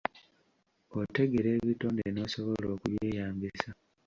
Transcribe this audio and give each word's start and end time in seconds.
Otegeera 0.99 1.49
ebitonde 1.59 2.03
n'osobola 2.11 2.67
okubyeyambisa. 2.75 3.69